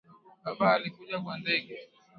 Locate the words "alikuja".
0.73-1.19